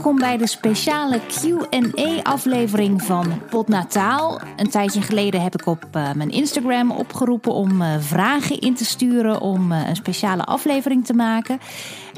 [0.00, 4.40] Welkom bij de speciale Q&A-aflevering van Potnataal.
[4.56, 8.84] Een tijdje geleden heb ik op uh, mijn Instagram opgeroepen om uh, vragen in te
[8.84, 11.60] sturen om uh, een speciale aflevering te maken.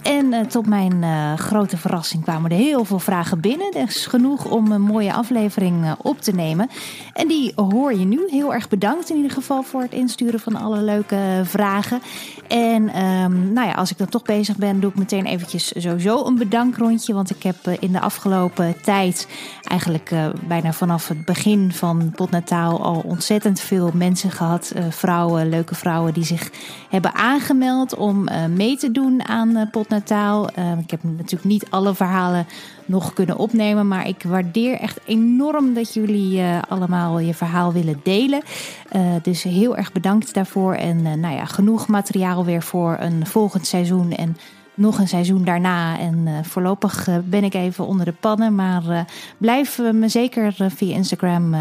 [0.03, 3.71] En uh, tot mijn uh, grote verrassing kwamen er heel veel vragen binnen.
[3.71, 6.71] Dus genoeg om een mooie aflevering uh, op te nemen.
[7.13, 8.21] En die hoor je nu.
[8.31, 12.01] Heel erg bedankt in ieder geval voor het insturen van alle leuke vragen.
[12.49, 16.25] En um, nou ja, als ik dan toch bezig ben, doe ik meteen eventjes sowieso
[16.27, 17.15] een bedankrondje.
[17.15, 19.29] Want ik heb in de afgelopen tijd,
[19.63, 20.15] eigenlijk
[20.49, 24.73] bijna vanaf het begin van Potnataal, al ontzettend veel mensen gehad.
[24.91, 26.51] vrouwen, leuke vrouwen die zich
[26.89, 29.91] hebben aangemeld om mee te doen aan Potnataal.
[29.93, 30.49] Nataal.
[30.59, 32.47] Uh, ik heb natuurlijk niet alle verhalen
[32.87, 38.01] nog kunnen opnemen, maar ik waardeer echt enorm dat jullie uh, allemaal je verhaal willen
[38.03, 38.43] delen.
[38.97, 40.75] Uh, dus heel erg bedankt daarvoor.
[40.75, 44.13] En nou ja, genoeg materiaal weer voor een volgend seizoen.
[44.13, 44.37] En
[44.75, 45.99] nog een seizoen daarna.
[45.99, 48.55] En uh, voorlopig uh, ben ik even onder de pannen.
[48.55, 49.01] Maar uh,
[49.39, 51.55] blijf me zeker via Instagram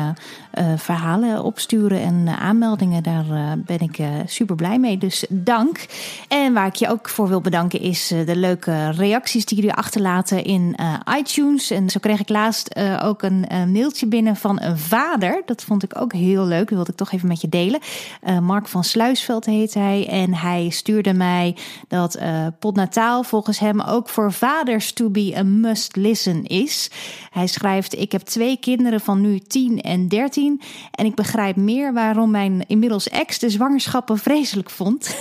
[0.76, 3.04] verhalen opsturen en aanmeldingen.
[3.04, 3.26] Daar
[3.58, 4.98] ben ik super blij mee.
[4.98, 5.86] Dus dank.
[6.28, 10.44] En waar ik je ook voor wil bedanken is de leuke reacties die jullie achterlaten
[10.44, 10.76] in
[11.18, 11.72] iTunes.
[11.72, 15.42] En zo kreeg ik laatst ook een mailtje binnen van een vader.
[15.46, 16.60] Dat vond ik ook heel leuk.
[16.60, 17.80] Dat wilde ik toch even met je delen.
[18.42, 20.08] Mark van Sluisveld heet hij.
[20.08, 21.56] En hij stuurde mij
[21.88, 22.20] dat
[22.60, 26.92] Potnataal volgens hem ook voor vaders to be a must listen is.
[27.30, 31.94] Hij schrijft: Ik heb twee kinderen van nu 10 en 13 en ik begrijp meer
[31.94, 35.16] waarom mijn inmiddels ex de zwangerschappen vreselijk vond.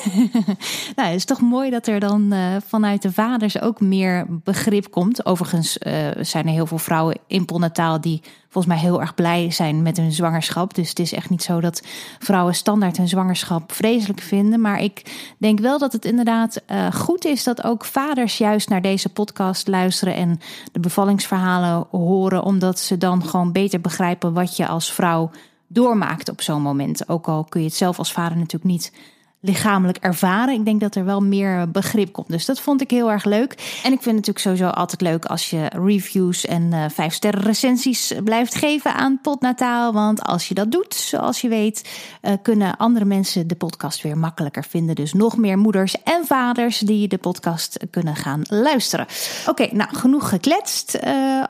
[0.97, 4.91] nou, het is toch mooi dat er dan uh, vanuit de vaders ook meer begrip
[4.91, 5.27] komt.
[5.27, 9.51] Overigens uh, zijn er heel veel vrouwen in Polnataal die volgens mij heel erg blij
[9.51, 10.75] zijn met hun zwangerschap.
[10.75, 11.83] Dus het is echt niet zo dat
[12.19, 14.61] vrouwen standaard hun zwangerschap vreselijk vinden.
[14.61, 15.02] Maar ik
[15.39, 19.69] denk wel dat het inderdaad uh, goed is dat ook vaders juist naar deze podcast
[19.69, 20.41] luisteren en
[20.73, 25.30] de bevallingsverhalen horen, omdat ze dan gewoon beter begrijpen wat je als vrouw
[25.67, 27.08] doormaakt op zo'n moment.
[27.08, 28.92] Ook al kun je het zelf als vader natuurlijk niet
[29.40, 30.55] lichamelijk ervaren.
[30.55, 32.28] Ik denk dat er wel meer begrip komt.
[32.28, 33.52] Dus dat vond ik heel erg leuk.
[33.83, 37.42] En ik vind het natuurlijk sowieso altijd leuk als je reviews en uh, vijf sterren
[37.42, 39.92] recensies blijft geven aan Potnataal.
[39.92, 41.89] Want als je dat doet, zoals je weet,
[42.23, 44.95] uh, kunnen andere mensen de podcast weer makkelijker vinden.
[44.95, 49.06] Dus nog meer moeders en vaders die de podcast kunnen gaan luisteren.
[49.46, 50.98] Oké, nou genoeg gekletst.
[51.05, 51.45] Uh,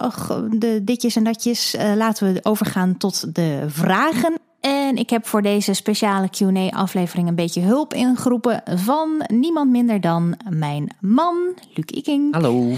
[0.50, 1.76] de ditjes en datjes.
[1.96, 4.49] laten we overgaan tot de vragen.
[4.60, 10.37] En ik heb voor deze speciale QA-aflevering een beetje hulp ingeroepen van niemand minder dan
[10.48, 11.37] mijn man,
[11.75, 12.34] Luc Iking.
[12.34, 12.72] Hallo.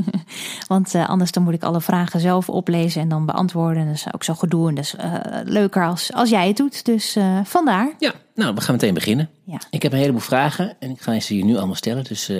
[0.68, 3.86] Want uh, anders dan moet ik alle vragen zelf oplezen en dan beantwoorden.
[3.86, 6.84] Dat is ook zo gedoe en dat is uh, leuker als, als jij het doet.
[6.84, 7.94] Dus uh, vandaar.
[7.98, 9.30] Ja, nou, we gaan meteen beginnen.
[9.44, 9.60] Ja.
[9.70, 12.04] Ik heb een heleboel vragen en ik ga ze je nu allemaal stellen.
[12.04, 12.30] Dus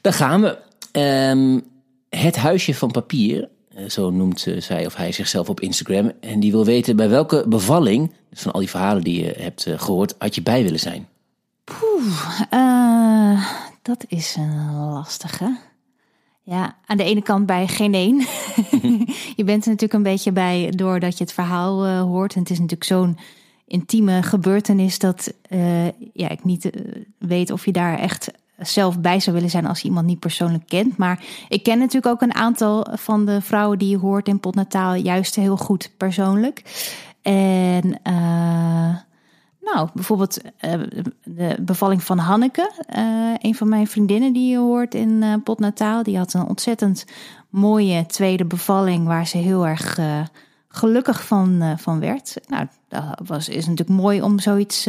[0.00, 0.58] daar gaan we.
[0.92, 1.62] Um,
[2.10, 3.48] het huisje van papier
[3.88, 6.12] zo noemt zij of hij zichzelf op Instagram.
[6.20, 9.66] En die wil weten bij welke bevalling, dus van al die verhalen die je hebt
[9.76, 11.08] gehoord, had je bij willen zijn?
[11.64, 13.46] Poeh, uh,
[13.82, 15.58] dat is een lastige.
[16.42, 18.18] Ja, aan de ene kant bij geen één.
[19.36, 22.34] je bent er natuurlijk een beetje bij doordat je het verhaal hoort.
[22.34, 23.18] En het is natuurlijk zo'n
[23.66, 25.32] intieme gebeurtenis dat
[26.12, 26.70] ja, ik niet
[27.18, 28.30] weet of je daar echt
[28.60, 30.96] zelf bij zou willen zijn als je iemand niet persoonlijk kent.
[30.96, 34.94] Maar ik ken natuurlijk ook een aantal van de vrouwen die je hoort in Potnataal
[34.94, 36.62] juist heel goed persoonlijk.
[37.22, 38.96] En uh,
[39.60, 40.72] nou, bijvoorbeeld uh,
[41.24, 46.02] de bevalling van Hanneke, uh, een van mijn vriendinnen die je hoort in Potnataal.
[46.02, 47.04] Die had een ontzettend
[47.48, 49.98] mooie tweede bevalling waar ze heel erg
[50.68, 52.36] gelukkig van, van werd.
[52.48, 54.88] Nou, dat was, is natuurlijk mooi om zoiets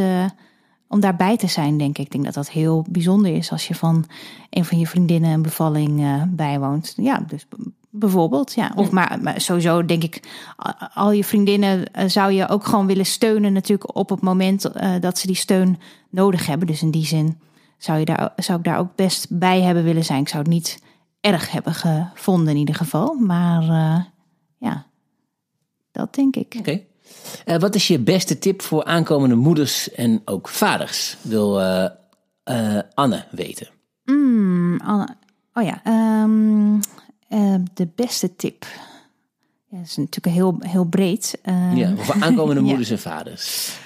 [0.92, 2.06] om daarbij te zijn, denk ik.
[2.06, 4.06] Ik denk dat dat heel bijzonder is als je van
[4.50, 6.94] een van je vriendinnen een bevalling uh, bijwoont.
[6.98, 7.48] Ja, dus
[7.90, 8.54] bijvoorbeeld.
[8.54, 8.72] Ja.
[8.76, 10.20] Of maar, maar, sowieso denk ik,
[10.94, 14.94] al je vriendinnen uh, zou je ook gewoon willen steunen natuurlijk op het moment uh,
[15.00, 15.80] dat ze die steun
[16.10, 16.68] nodig hebben.
[16.68, 17.40] Dus in die zin
[17.78, 20.22] zou, je daar, zou ik daar ook best bij hebben willen zijn.
[20.22, 20.84] Ik zou het niet
[21.22, 23.14] erg hebben gevonden in ieder geval.
[23.14, 23.64] Maar
[24.58, 24.86] ja,
[25.92, 26.56] dat denk ik.
[26.58, 26.70] Oké.
[26.70, 26.86] Okay.
[27.46, 31.18] Uh, wat is je beste tip voor aankomende moeders en ook vaders?
[31.22, 31.86] Wil uh,
[32.46, 33.68] uh, Anne weten.
[34.06, 35.16] Mm, Anne.
[35.54, 35.82] Oh ja,
[36.24, 36.80] um,
[37.74, 38.66] de beste tip.
[39.70, 41.40] Ja, dat is natuurlijk heel, heel breed.
[41.74, 42.96] ja, voor aankomende moeders ja.
[42.96, 43.80] en vaders.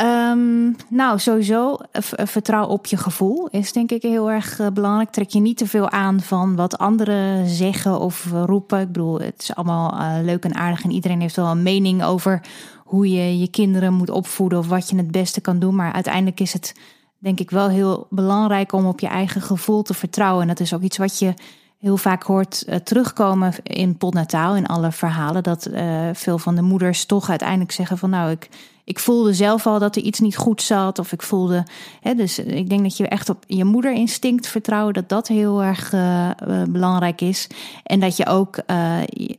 [0.00, 1.76] Um, nou, sowieso
[2.12, 5.10] vertrouw op je gevoel is denk ik heel erg belangrijk.
[5.10, 8.80] Trek je niet te veel aan van wat anderen zeggen of roepen.
[8.80, 12.40] Ik bedoel, het is allemaal leuk en aardig en iedereen heeft wel een mening over
[12.84, 15.74] hoe je je kinderen moet opvoeden of wat je het beste kan doen.
[15.74, 16.74] Maar uiteindelijk is het
[17.18, 20.42] denk ik wel heel belangrijk om op je eigen gevoel te vertrouwen.
[20.42, 21.34] En dat is ook iets wat je
[21.78, 26.62] heel vaak hoort uh, terugkomen in potnataal, in alle verhalen, dat uh, veel van de
[26.62, 28.48] moeders toch uiteindelijk zeggen van nou, ik,
[28.84, 30.98] ik voelde zelf al dat er iets niet goed zat.
[30.98, 31.66] Of ik voelde.
[32.00, 35.92] Hè, dus ik denk dat je echt op je moederinstinct vertrouwen, dat dat heel erg
[35.92, 36.30] uh,
[36.68, 37.46] belangrijk is.
[37.82, 38.62] En dat je ook,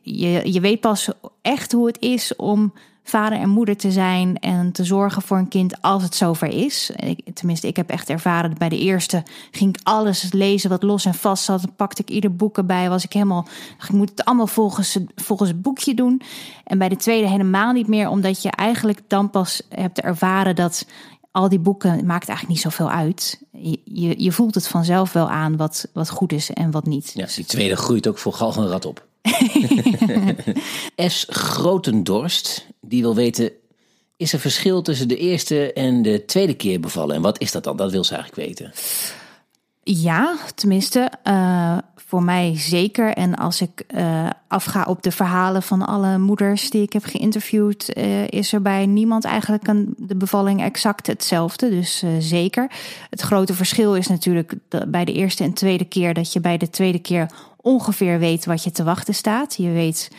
[0.02, 1.10] je, je weet pas
[1.42, 2.74] echt hoe het is om
[3.10, 6.92] vader en moeder te zijn en te zorgen voor een kind als het zover is.
[7.34, 11.14] Tenminste, ik heb echt ervaren bij de eerste ging ik alles lezen wat los en
[11.14, 11.62] vast zat.
[11.62, 12.90] Dan pakte ik ieder boek erbij.
[12.90, 13.48] Was ik helemaal,
[13.84, 16.22] ik moet het allemaal volgens, volgens het boekje doen.
[16.64, 20.86] En bij de tweede helemaal niet meer, omdat je eigenlijk dan pas hebt ervaren dat
[21.32, 23.42] al die boeken maakt eigenlijk niet zoveel uit.
[23.84, 27.12] Je, je, voelt het vanzelf wel aan wat, wat goed is en wat niet.
[27.14, 29.08] Ja, die tweede groeit ook voor galgenrad op.
[31.16, 31.26] S.
[31.30, 33.52] Grotendorst, die wil weten:
[34.18, 37.16] is er verschil tussen de eerste en de tweede keer bevallen?
[37.16, 37.78] En wat is dat dan?
[37.78, 38.72] Dat wil ze eigenlijk weten.
[39.84, 43.14] Ja, tenminste, uh, voor mij zeker.
[43.14, 47.98] En als ik uh, afga op de verhalen van alle moeders die ik heb geïnterviewd,
[47.98, 51.70] uh, is er bij niemand eigenlijk een, de bevalling exact hetzelfde.
[51.70, 52.72] Dus zeker.
[53.10, 54.54] Het grote verschil is natuurlijk
[54.88, 57.30] bij de eerste en tweede keer dat je bij de tweede keer
[57.62, 59.56] ongeveer weet wat je te wachten staat.
[59.56, 60.10] Je weet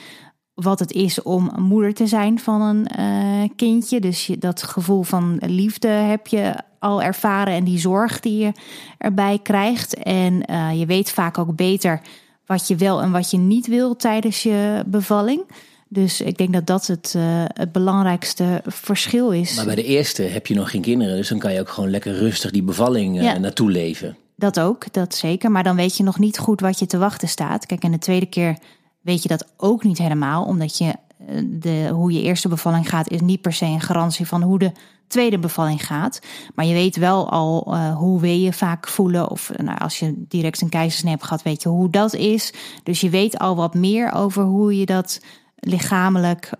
[0.54, 4.00] wat het is om moeder te zijn van een uh, kindje.
[4.00, 8.52] Dus je, dat gevoel van liefde heb je al ervaren en die zorg die je
[8.98, 9.94] erbij krijgt.
[9.94, 12.00] En uh, je weet vaak ook beter
[12.46, 15.42] wat je wel en wat je niet wil tijdens je bevalling.
[15.88, 19.54] Dus ik denk dat dat het, uh, het belangrijkste verschil is.
[19.54, 21.90] Maar bij de eerste heb je nog geen kinderen, dus dan kan je ook gewoon
[21.90, 23.38] lekker rustig die bevalling ja.
[23.38, 24.16] naartoe leven.
[24.40, 25.50] Dat ook, dat zeker.
[25.50, 27.66] Maar dan weet je nog niet goed wat je te wachten staat.
[27.66, 28.58] Kijk, en de tweede keer
[29.00, 30.94] weet je dat ook niet helemaal, omdat je
[31.26, 34.58] eh, de, hoe je eerste bevalling gaat, is niet per se een garantie van hoe
[34.58, 34.72] de
[35.06, 36.20] tweede bevalling gaat.
[36.54, 39.30] Maar je weet wel al uh, hoe je vaak voelen.
[39.30, 42.52] Of nou, als je direct een keizersnee hebt gehad, weet je hoe dat is.
[42.82, 45.20] Dus je weet al wat meer over hoe je dat
[45.56, 46.50] lichamelijk,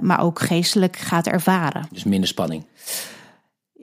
[0.00, 1.86] maar ook geestelijk gaat ervaren.
[1.90, 2.64] Dus minder spanning.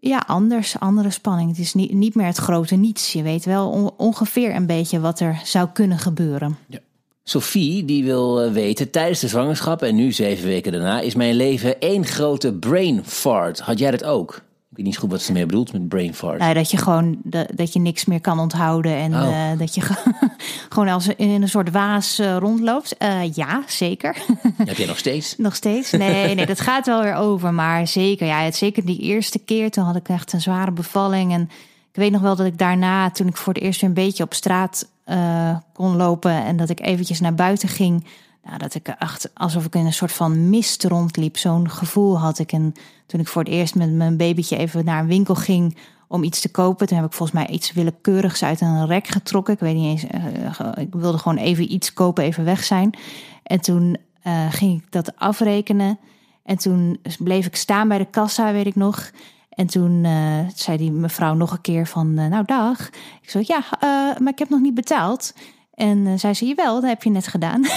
[0.01, 1.49] Ja, anders, andere spanning.
[1.49, 3.13] Het is niet, niet meer het grote niets.
[3.13, 6.57] Je weet wel on, ongeveer een beetje wat er zou kunnen gebeuren.
[6.67, 6.79] Ja.
[7.23, 11.35] Sophie, die wil eh, weten, tijdens de zwangerschap en nu zeven weken daarna, is mijn
[11.35, 13.59] leven één grote brain fart.
[13.59, 14.41] Had jij dat ook?
[14.79, 16.39] Weet niet goed wat ze meer bedoelt met brain fart.
[16.39, 19.29] Nou, dat je gewoon dat, dat je niks meer kan onthouden en oh.
[19.29, 19.81] uh, dat je
[20.69, 22.95] gewoon als in een soort waas uh, rondloopt.
[22.99, 24.17] Uh, ja, zeker.
[24.57, 25.37] Heb jij nog steeds?
[25.37, 25.91] nog steeds?
[25.91, 27.53] Nee, nee, dat gaat wel weer over.
[27.53, 31.33] Maar zeker, ja, het, zeker die eerste keer, toen had ik echt een zware bevalling.
[31.33, 31.41] En
[31.91, 34.23] ik weet nog wel dat ik daarna, toen ik voor het eerst weer een beetje
[34.23, 34.87] op straat
[35.73, 38.05] kon lopen en dat ik eventjes naar buiten ging.
[38.43, 41.37] Nou, dat ik echt alsof ik in een soort van mist rondliep.
[41.37, 42.51] Zo'n gevoel had ik.
[42.51, 42.73] En
[43.09, 45.77] toen ik voor het eerst met mijn babytje even naar een winkel ging
[46.07, 49.53] om iets te kopen, toen heb ik volgens mij iets willekeurigs uit een rek getrokken.
[49.53, 50.13] Ik weet niet eens.
[50.59, 52.97] Uh, ik wilde gewoon even iets kopen, even weg zijn.
[53.43, 55.99] En toen uh, ging ik dat afrekenen.
[56.43, 59.11] En toen bleef ik staan bij de kassa, weet ik nog.
[59.49, 60.07] En toen
[60.55, 62.87] zei die mevrouw nog een keer van, nou dag.
[63.21, 63.63] Ik zei, ja,
[64.19, 65.33] maar ik heb nog niet betaald.
[65.79, 67.61] En zij zei, wel, dat heb je net gedaan.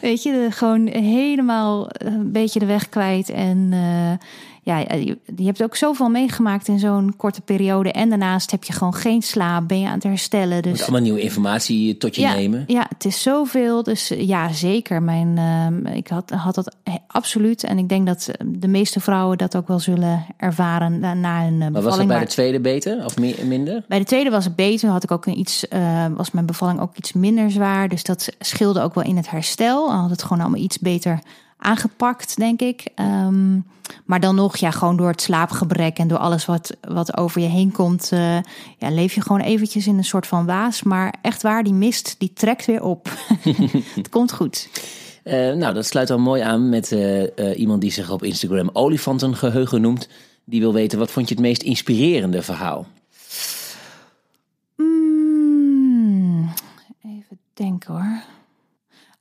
[0.00, 3.30] Weet je, gewoon helemaal een beetje de weg kwijt.
[3.30, 3.72] En
[4.64, 7.92] ja, je, je hebt ook zoveel meegemaakt in zo'n korte periode.
[7.92, 10.62] En daarnaast heb je gewoon geen slaap, ben je aan het herstellen.
[10.62, 10.82] Dus...
[10.82, 12.64] allemaal nieuwe informatie tot je ja, nemen.
[12.66, 13.82] Ja, het is zoveel.
[13.82, 15.02] Dus ja, zeker.
[15.02, 15.36] Mijn,
[15.86, 17.64] uh, ik had, had dat absoluut.
[17.64, 21.58] En ik denk dat de meeste vrouwen dat ook wel zullen ervaren na, na een
[21.58, 21.72] bevalling.
[21.72, 23.84] Maar was het bij de tweede beter of minder?
[23.88, 24.88] Bij de tweede was het beter.
[24.88, 27.88] Had ik ook een iets, uh, was mijn bevalling ook iets minder zwaar.
[27.88, 29.92] Dus dat scheelde ook wel in het herstel.
[29.92, 31.18] Had het gewoon allemaal iets beter
[31.64, 32.86] aangepakt, denk ik.
[32.96, 33.64] Um,
[34.04, 37.48] maar dan nog, ja, gewoon door het slaapgebrek en door alles wat, wat over je
[37.48, 38.38] heen komt, uh,
[38.78, 40.82] ja, leef je gewoon eventjes in een soort van waas.
[40.82, 43.08] Maar echt waar, die mist, die trekt weer op.
[43.94, 44.68] het komt goed.
[45.24, 49.80] Uh, nou, dat sluit al mooi aan met uh, iemand die zich op Instagram olifantengeheugen
[49.80, 50.08] noemt.
[50.44, 52.86] Die wil weten, wat vond je het meest inspirerende verhaal?
[54.76, 56.48] Mm,
[57.02, 58.22] even denken hoor.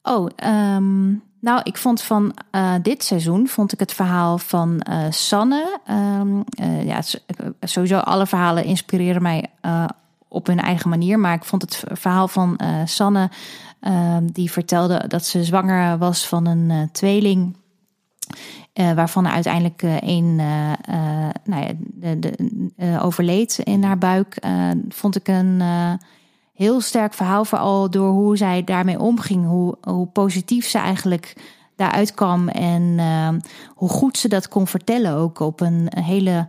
[0.04, 0.30] Oh,
[0.76, 5.80] um, nou, ik vond van uh, dit seizoen vond ik het verhaal van uh, Sanne.
[6.20, 7.02] Um, uh, ja,
[7.62, 9.50] sowieso alle verhalen inspireren mij
[10.28, 11.20] op hun eigen manier.
[11.20, 13.30] Maar ik vond het verhaal van Sanne,
[13.80, 17.58] ehm, die vertelde dat ze zwanger was van een tweeling.
[18.74, 20.36] waarvan uiteindelijk één
[21.44, 21.76] nou
[22.78, 24.38] ja, overleed in haar buik.
[24.90, 25.62] vond ik een
[26.54, 29.46] heel sterk verhaal, vooral door hoe zij daarmee omging.
[29.46, 31.36] Hoe, hoe positief ze eigenlijk
[31.76, 33.30] daaruit kwam en uh,
[33.76, 35.14] hoe goed ze dat kon vertellen.
[35.14, 36.48] Ook op een hele,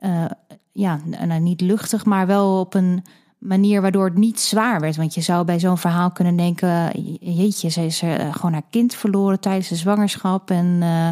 [0.00, 0.24] uh,
[0.72, 3.04] ja, nou, niet luchtig, maar wel op een
[3.38, 4.96] manier waardoor het niet zwaar werd.
[4.96, 6.90] Want je zou bij zo'n verhaal kunnen denken:
[7.20, 10.50] jeetje, ze is er gewoon haar kind verloren tijdens de zwangerschap.
[10.50, 11.08] En uh,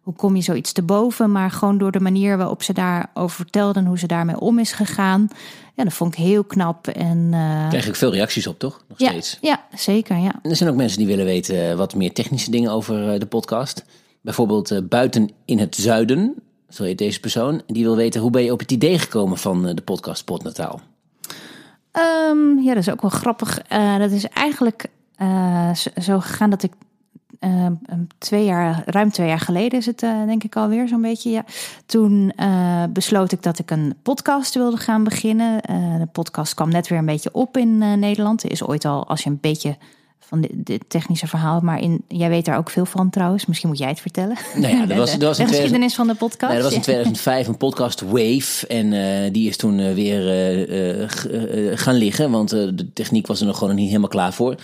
[0.00, 1.32] hoe kom je zoiets te boven?
[1.32, 4.72] Maar gewoon door de manier waarop ze daarover vertelde en hoe ze daarmee om is
[4.72, 5.28] gegaan.
[5.74, 6.86] Ja, dat vond ik heel knap.
[6.86, 8.84] En, uh, Krijg ik veel reacties op, toch?
[8.88, 9.38] Nog ja, steeds.
[9.40, 10.16] Ja, zeker.
[10.16, 10.32] Ja.
[10.42, 13.84] En er zijn ook mensen die willen weten wat meer technische dingen over de podcast.
[14.20, 16.34] Bijvoorbeeld uh, buiten in het zuiden,
[16.68, 17.62] zo heet deze persoon.
[17.66, 20.80] Die wil weten hoe ben je op het idee gekomen van de podcast Potnataal?
[22.28, 23.60] Um, ja, dat is ook wel grappig.
[23.72, 24.86] Uh, dat is eigenlijk
[25.22, 26.72] uh, zo gegaan dat ik
[27.40, 27.66] uh,
[28.18, 31.30] twee jaar, ruim twee jaar geleden is het denk ik alweer zo'n beetje.
[31.30, 31.44] Ja.
[31.86, 32.32] Toen
[32.90, 35.62] besloot ik dat ik een podcast wilde gaan beginnen.
[35.98, 38.42] de podcast kwam net weer een beetje op in Nederland.
[38.42, 39.76] Er is ooit al, als je een beetje
[40.30, 41.60] van dit technische verhaal.
[41.60, 43.46] Maar in, jij weet daar ook veel van trouwens.
[43.46, 44.36] Misschien moet jij het vertellen.
[44.54, 46.52] Nou ja, dat was, dat was de, de geschiedenis van de podcast.
[46.52, 48.66] Nee, dat was in 2005 een podcast Wave.
[48.66, 50.22] En uh, die is toen uh, weer
[51.00, 51.08] uh,
[51.78, 52.30] gaan liggen.
[52.30, 54.56] Want de techniek was er nog gewoon niet helemaal klaar voor.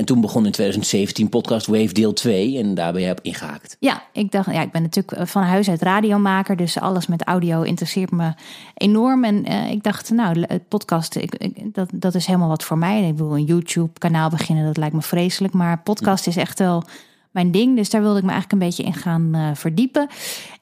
[0.00, 3.76] En toen begon in 2017 podcast Wave deel 2 en daar ben jij op ingehaakt.
[3.80, 7.62] Ja, ik dacht, ja, ik ben natuurlijk van huis uit radiomaker, dus alles met audio
[7.62, 8.32] interesseert me
[8.74, 9.24] enorm.
[9.24, 12.78] En uh, ik dacht, nou, het podcast, ik, ik, dat, dat is helemaal wat voor
[12.78, 13.08] mij.
[13.08, 15.54] Ik wil een YouTube-kanaal beginnen, dat lijkt me vreselijk.
[15.54, 16.84] Maar podcast is echt wel
[17.30, 17.76] mijn ding.
[17.76, 20.08] Dus daar wilde ik me eigenlijk een beetje in gaan uh, verdiepen.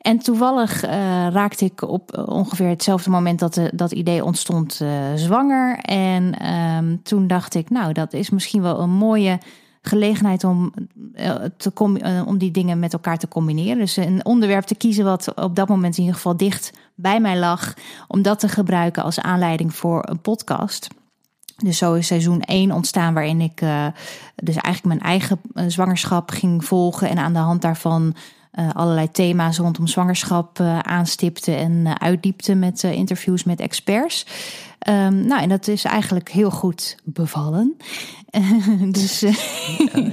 [0.01, 0.91] En toevallig uh,
[1.29, 4.83] raakte ik op ongeveer hetzelfde moment dat dat idee ontstond
[5.15, 5.79] zwanger.
[5.79, 9.39] En um, toen dacht ik, nou, dat is misschien wel een mooie
[9.83, 10.73] gelegenheid om,
[11.57, 11.73] te
[12.27, 13.79] om die dingen met elkaar te combineren.
[13.79, 17.39] Dus een onderwerp te kiezen wat op dat moment in ieder geval dicht bij mij
[17.39, 17.75] lag.
[18.09, 20.89] Om dat te gebruiken als aanleiding voor een podcast.
[21.63, 23.87] Dus zo is seizoen 1 ontstaan, waarin ik uh,
[24.35, 28.15] dus eigenlijk mijn eigen zwangerschap ging volgen en aan de hand daarvan
[28.59, 34.27] uh, allerlei thema's rondom zwangerschap uh, aanstipte en uitdiepte met interviews met experts.
[34.89, 37.77] Um, nou, en dat is eigenlijk heel goed bevallen.
[38.91, 39.31] dus ja,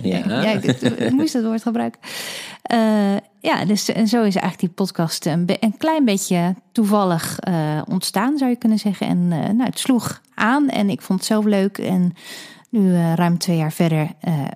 [0.02, 0.42] ja.
[0.42, 2.00] ja, ik, ik, moest het woord gebruiken.
[3.42, 7.40] Ja, dus en zo is eigenlijk die podcast een, een klein beetje toevallig
[7.88, 9.08] ontstaan, zou je kunnen zeggen.
[9.08, 11.78] En nou, het sloeg aan en ik vond het zelf leuk.
[11.78, 12.14] En
[12.75, 14.08] nu uh, ruim twee jaar verder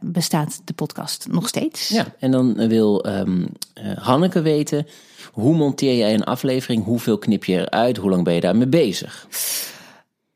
[0.01, 1.89] bestaat de podcast nog steeds.
[1.89, 3.47] Ja, en dan wil um,
[3.95, 4.87] Hanneke weten,
[5.31, 6.83] hoe monteer jij een aflevering?
[6.83, 7.97] Hoeveel knip je eruit?
[7.97, 9.27] Hoe lang ben je daarmee bezig?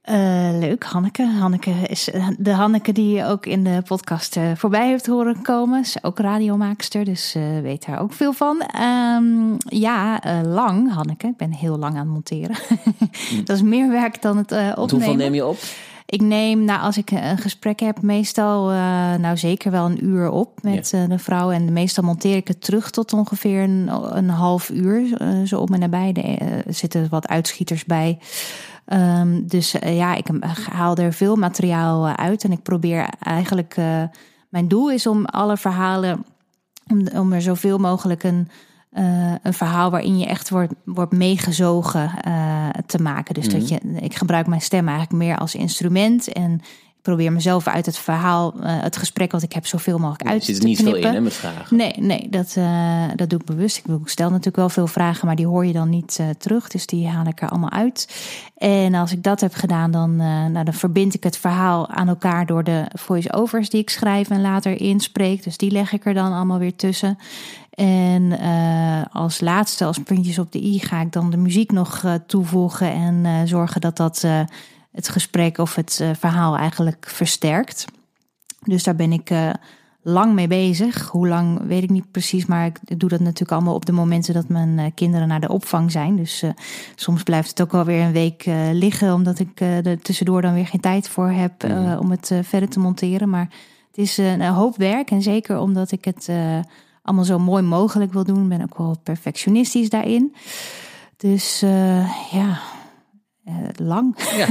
[0.10, 1.26] Uh, leuk, Hanneke.
[1.26, 5.86] Hanneke is de Hanneke die je ook in de podcast uh, voorbij heeft horen komen.
[5.86, 8.64] Ze is ook radiomaakster, dus uh, weet daar ook veel van.
[8.82, 11.28] Um, ja, lang, Hanneke.
[11.28, 12.56] Ik ben heel lang aan het monteren.
[13.46, 14.90] dat is meer werk dan het opnemen.
[14.90, 15.58] Hoeveel neem je op?
[16.06, 18.70] Ik neem, nou, als ik een gesprek heb, meestal
[19.18, 21.08] nou zeker wel een uur op met ja.
[21.08, 21.52] de vrouw.
[21.52, 25.18] En meestal monteer ik het terug tot ongeveer een, een half uur.
[25.46, 26.14] zo op en nabij.
[26.14, 28.20] Er zitten wat uitschieters bij.
[28.88, 30.28] Um, dus ja, ik
[30.72, 33.76] haal er veel materiaal uit en ik probeer eigenlijk.
[34.50, 36.26] Mijn doel is om alle verhalen.
[36.92, 38.48] Om, om er zoveel mogelijk een,
[38.98, 42.12] uh, een verhaal waarin je echt wordt, wordt meegezogen
[42.86, 43.34] te maken.
[43.34, 43.60] Dus mm -hmm.
[43.60, 43.80] dat je.
[44.02, 46.32] Ik gebruik mijn stem eigenlijk meer als instrument.
[46.32, 46.62] En
[47.02, 50.52] probeer mezelf uit het verhaal, uh, het gesprek wat ik heb, zoveel mogelijk uit te
[50.52, 50.70] knippen.
[50.70, 51.78] Er zit niet veel in hè, met vragen.
[51.78, 52.58] Nee, nee dat,
[53.16, 53.78] dat doe ik bewust.
[53.78, 56.68] Ik stel natuurlijk wel veel vragen, maar die hoor je dan niet terug.
[56.68, 58.26] Dus die haal ik er allemaal uit.
[58.58, 62.46] En als ik dat heb gedaan, dan, nou, dan verbind ik het verhaal aan elkaar
[62.46, 65.44] door de voice-overs die ik schrijf en later inspreek.
[65.44, 67.18] Dus die leg ik er dan allemaal weer tussen.
[67.74, 72.04] En uh, als laatste, als puntjes op de i, ga ik dan de muziek nog
[72.04, 74.26] uh, toevoegen en uh, zorgen dat dat
[74.92, 77.86] het gesprek of het verhaal eigenlijk versterkt.
[78.64, 79.32] Dus daar ben ik
[80.02, 81.08] lang mee bezig.
[81.08, 84.34] Hoe lang weet ik niet precies, maar ik doe dat natuurlijk allemaal op de momenten
[84.34, 86.16] dat mijn kinderen naar de opvang zijn.
[86.16, 86.44] Dus
[86.96, 90.68] soms blijft het ook wel weer een week liggen, omdat ik er tussendoor dan weer
[90.68, 91.64] geen tijd voor heb
[92.00, 93.30] om het verder te monteren.
[93.30, 93.50] Maar
[93.88, 96.30] het is een hoop werk en zeker omdat ik het
[97.04, 100.36] allemaal zo mooi mogelijk wil doen, ben ook wel perfectionistisch daarin.
[101.18, 101.60] Dus
[102.32, 102.60] ja,
[103.46, 104.16] uh, lang.
[104.38, 104.48] Ja.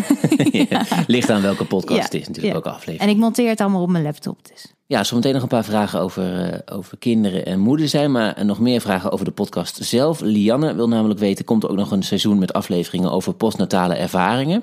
[0.68, 0.84] ja.
[1.06, 2.04] Ligt aan welke podcast ja.
[2.04, 3.00] het is natuurlijk, ook aflevering.
[3.00, 4.74] En ik monteer het allemaal op mijn laptop dus.
[4.86, 8.12] Ja, zometeen nog een paar vragen over, uh, over kinderen en moeder zijn.
[8.12, 10.20] Maar nog meer vragen over de podcast zelf.
[10.20, 14.62] Lianne wil namelijk weten, komt er ook nog een seizoen met afleveringen over postnatale ervaringen?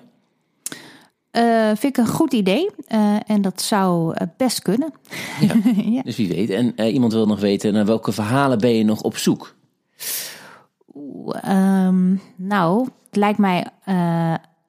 [1.32, 2.70] Uh, vind ik een goed idee.
[3.26, 4.94] en dat zou best kunnen.
[5.40, 5.56] Ja,
[5.96, 6.02] ja.
[6.02, 6.50] Dus wie weet.
[6.50, 9.56] En iemand wil nog weten, naar welke verhalen ben je nog op zoek?
[11.48, 13.68] Um, nou, het lijkt mij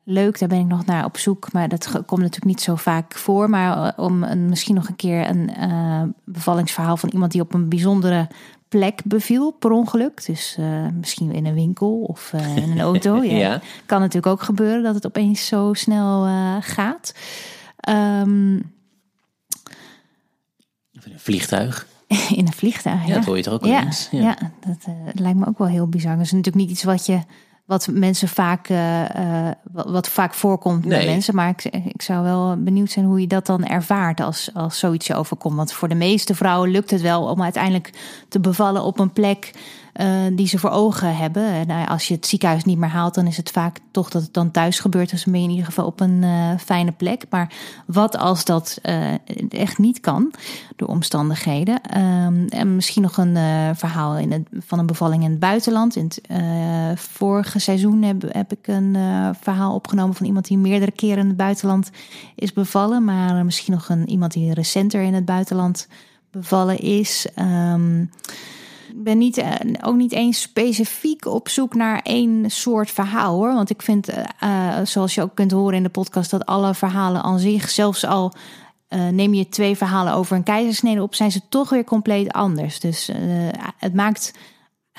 [0.04, 1.52] leuk, daar ben ik nog naar op zoek.
[1.52, 3.50] Maar dat komt natuurlijk niet zo vaak voor.
[3.50, 5.50] Maar om een, misschien nog een keer een
[6.24, 8.28] bevallingsverhaal van iemand die op een bijzondere
[8.70, 10.26] plek beviel per ongeluk.
[10.26, 13.22] Dus uh, misschien in een winkel of uh, in een auto.
[13.22, 13.36] ja.
[13.36, 13.60] Ja.
[13.86, 17.14] Kan natuurlijk ook gebeuren dat het opeens zo snel uh, gaat.
[17.88, 18.72] Um,
[20.98, 21.86] of in een vliegtuig.
[22.40, 23.08] in een vliegtuig, ja.
[23.08, 23.14] ja.
[23.14, 24.08] Dat hoor je toch ook wel ja, eens.
[24.10, 24.36] Ja, ja
[24.66, 24.86] dat
[25.20, 26.16] lijkt me ook wel heel bizar.
[26.16, 27.20] Dat is natuurlijk niet iets wat je
[27.70, 30.98] wat mensen vaak, uh, uh, wat vaak voorkomt nee.
[30.98, 31.34] bij mensen.
[31.34, 35.06] Maar ik, ik zou wel benieuwd zijn hoe je dat dan ervaart als, als zoiets
[35.06, 35.56] je overkomt.
[35.56, 37.90] Want voor de meeste vrouwen lukt het wel om uiteindelijk
[38.28, 39.50] te bevallen op een plek
[39.96, 41.44] uh, die ze voor ogen hebben.
[41.44, 44.22] En nou als je het ziekenhuis niet meer haalt, dan is het vaak toch dat
[44.22, 45.10] het dan thuis gebeurt.
[45.10, 47.24] Dus dan ben je in ieder geval op een uh, fijne plek.
[47.30, 47.52] Maar
[47.86, 49.12] wat als dat uh,
[49.48, 50.32] echt niet kan
[50.76, 51.98] door omstandigheden?
[51.98, 53.36] Um, en misschien nog een
[53.76, 55.96] verhaal in het, van een bevalling in het buitenland.
[55.96, 58.96] In het vorige seizoen heb, heb ik een
[59.40, 61.90] verhaal opgenomen van iemand die meerdere keren in het buitenland
[62.34, 63.04] is bevallen.
[63.04, 65.88] Maar misschien nog een, iemand die recenter in het buitenland
[66.30, 67.26] bevallen is.
[67.36, 68.10] Um,
[69.02, 69.44] ben niet,
[69.82, 73.54] ook niet eens specifiek op zoek naar één soort verhaal hoor.
[73.54, 74.08] Want ik vind,
[74.42, 78.06] uh, zoals je ook kunt horen in de podcast, dat alle verhalen aan zich, zelfs
[78.06, 78.32] al
[79.10, 82.80] neem je twee verhalen over een keizersnede op, zijn ze toch weer compleet anders.
[82.80, 83.10] Dus
[83.76, 84.32] het maakt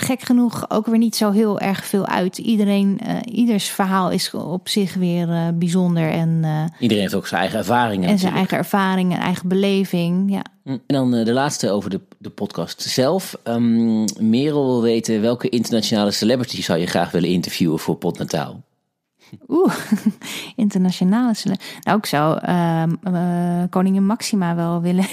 [0.02, 2.38] gek genoeg ook weer niet zo heel erg veel uit.
[2.38, 6.10] Iedereen, uh, ieders verhaal is op zich weer uh, bijzonder.
[6.10, 8.10] En, uh, Iedereen heeft ook zijn eigen ervaringen.
[8.10, 10.32] En zijn eigen ervaring en eigen beleving.
[10.32, 10.44] Ja.
[10.64, 13.38] En dan de laatste over de, de podcast zelf.
[13.44, 18.62] Um, Merel wil weten welke internationale celebrity zou je graag willen interviewen voor Potnataal?
[19.48, 19.76] Oeh,
[20.56, 21.34] internationale.
[21.82, 25.06] Nou, ik zou uh, uh, koningin Maxima wel willen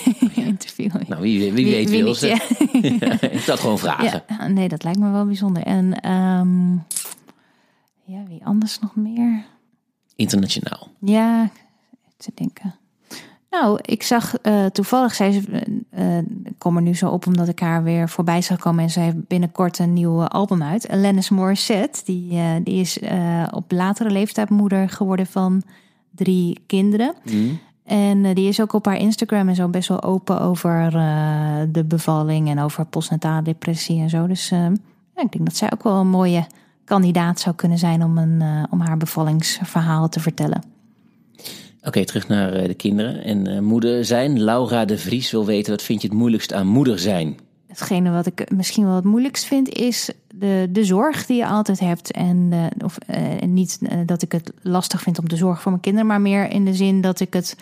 [0.58, 1.04] interviewen.
[1.08, 2.26] Nou, wie, wie, wie weet wie wil ze.
[3.00, 3.20] ja.
[3.20, 4.22] ik zal het gewoon vragen.
[4.28, 5.62] Ja, nee, dat lijkt me wel bijzonder.
[5.62, 6.84] En um,
[8.04, 9.44] ja, wie anders nog meer?
[10.16, 10.88] Internationaal.
[11.00, 11.50] Ja,
[12.16, 12.74] te denken.
[13.50, 15.44] Nou, ik zag uh, toevallig, zij
[15.98, 16.18] uh,
[16.58, 19.26] kom er nu zo op omdat ik haar weer voorbij zag komen en zij heeft
[19.26, 20.88] binnenkort een nieuw album uit.
[20.88, 22.98] Alanis Morissette, die, uh, die is
[23.50, 25.62] op latere leeftijd moeder geworden van
[26.10, 27.14] drie kinderen.
[27.24, 27.58] Mm.
[27.88, 30.90] En die is ook op haar Instagram en zo best wel open over
[31.72, 34.26] de bevalling en over postnatale depressie en zo.
[34.26, 34.70] Dus ja,
[35.14, 36.46] ik denk dat zij ook wel een mooie
[36.84, 40.62] kandidaat zou kunnen zijn om, een, om haar bevallingsverhaal te vertellen.
[41.82, 44.42] Oké, terug naar de kinderen en moeder zijn.
[44.42, 47.36] Laura de Vries wil weten, wat vind je het moeilijkst aan moeder zijn?
[47.68, 51.80] Hetgene wat ik misschien wel het moeilijkst vind, is de, de zorg die je altijd
[51.80, 52.10] hebt.
[52.10, 55.82] En, uh, of, uh, niet dat ik het lastig vind om de zorg voor mijn
[55.82, 57.56] kinderen, maar meer in de zin dat ik het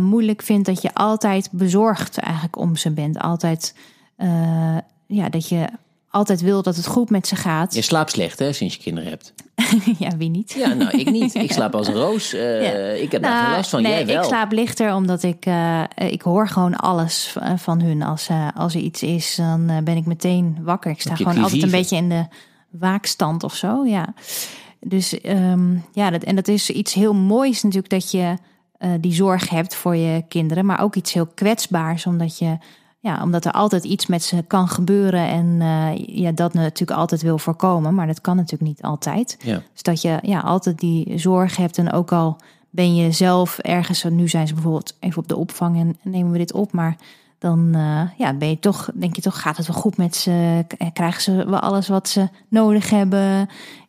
[0.00, 3.18] moeilijk vind dat je altijd bezorgd eigenlijk om ze bent.
[3.18, 3.74] Altijd,
[5.06, 5.68] ja, dat je
[6.10, 7.74] altijd wil dat het goed met ze gaat.
[7.74, 9.32] Je slaapt slecht, hè, sinds je kinderen hebt.
[10.04, 10.52] ja, wie niet?
[10.52, 11.34] Ja, nou, ik niet.
[11.48, 12.34] Ik slaap als een roos.
[12.34, 12.72] Uh, ja.
[13.02, 13.82] Ik heb daar nou, geen last van.
[13.82, 14.22] Nee, Jij wel.
[14.22, 18.02] ik slaap lichter omdat ik, uh, ik hoor gewoon alles van hun.
[18.02, 20.90] Als, uh, als er iets is, dan ben ik meteen wakker.
[20.90, 22.26] Ik sta gewoon altijd een beetje in de
[22.70, 24.14] waakstand of zo, ja.
[24.80, 28.36] Dus um, ja, dat, en dat is iets heel moois natuurlijk dat je
[29.00, 30.66] die zorg hebt voor je kinderen.
[30.66, 32.58] Maar ook iets heel kwetsbaars, omdat je
[33.00, 37.22] ja, omdat er altijd iets met ze kan gebeuren en uh, ja, dat natuurlijk altijd
[37.22, 39.36] wil voorkomen, maar dat kan natuurlijk niet altijd.
[39.40, 39.62] Ja.
[39.72, 42.36] Dus dat je ja, altijd die zorg hebt en ook al
[42.70, 46.38] ben je zelf ergens, nu zijn ze bijvoorbeeld even op de opvang en nemen we
[46.38, 46.96] dit op, maar
[47.38, 50.64] dan uh, ja, ben je toch, denk je toch, gaat het wel goed met ze?
[50.92, 53.48] Krijgen ze wel alles wat ze nodig hebben?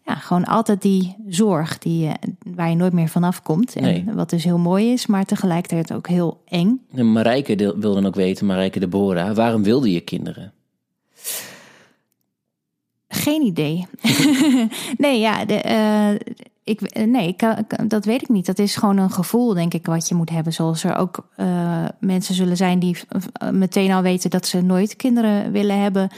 [0.10, 2.12] Ja, gewoon altijd die zorg die,
[2.56, 3.76] waar je nooit meer vanaf komt.
[3.76, 4.06] En Nee.
[4.14, 6.82] wat dus heel mooi is, maar tegelijkertijd ook heel eng.
[6.94, 10.54] En Marijke de- wil dan ook weten, Marijke Deborah, waarom wilde je kinderen?
[13.08, 13.86] Geen idee.
[14.98, 16.12] nee, ja, de, eh,
[16.64, 17.56] ik, eh, nee ik,
[17.90, 18.46] dat weet ik niet.
[18.46, 20.54] Dat is gewoon een gevoel, denk ik, wat je moet hebben.
[20.54, 24.96] Zoals er ook eh, mensen zullen zijn die eh, meteen al weten dat ze nooit
[24.96, 26.10] kinderen willen hebben.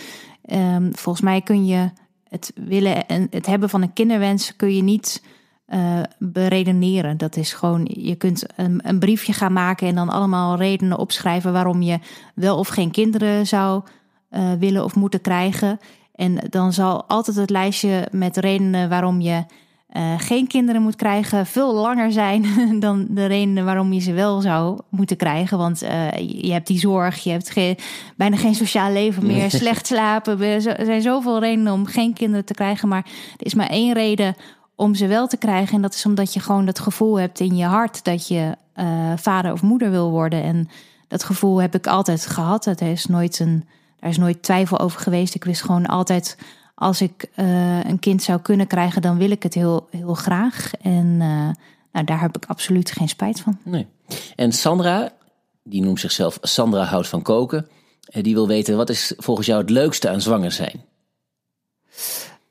[0.45, 1.89] Ehm, volgens mij kun je
[2.31, 5.23] het willen en het hebben van een kinderwens kun je niet
[5.65, 7.17] eh, beredeneren.
[7.17, 11.53] Dat is gewoon, je kunt een, een briefje gaan maken en dan allemaal redenen opschrijven
[11.53, 11.99] waarom je
[12.35, 13.83] wel of geen kinderen zou
[14.29, 15.79] eh, willen of moeten krijgen.
[16.15, 19.45] En dan zal altijd het lijstje met redenen waarom je
[19.91, 22.45] eh, geen kinderen moet krijgen veel langer zijn
[22.79, 25.57] dan de redenen waarom je ze wel zou moeten krijgen.
[25.57, 27.77] Want eh, je hebt die zorg, je hebt geen,
[28.15, 30.41] bijna geen sociaal leven meer, slecht slapen.
[30.41, 32.87] Er zijn zoveel redenen om geen kinderen te krijgen.
[32.87, 33.05] Maar
[33.37, 34.35] er is maar één reden
[34.75, 35.75] om ze wel te krijgen.
[35.75, 39.11] En dat is omdat je gewoon dat gevoel hebt in je hart dat je eh,
[39.15, 40.43] vader of moeder wil worden.
[40.43, 40.69] En
[41.07, 42.65] dat gevoel heb ik altijd gehad.
[42.65, 43.65] Het is nooit een,
[43.99, 45.35] daar is nooit twijfel over geweest.
[45.35, 46.37] Ik wist gewoon altijd,
[46.81, 50.71] als ik eh, een kind zou kunnen krijgen, dan wil ik het heel, heel graag.
[50.81, 51.49] En eh,
[51.91, 53.57] nou, daar heb ik absoluut geen spijt van.
[53.63, 53.87] Nee.
[54.35, 55.11] En Sandra,
[55.63, 57.67] die noemt zichzelf Sandra houdt van koken.
[58.05, 60.85] Eh, die wil weten, wat is volgens jou het leukste aan zwanger zijn?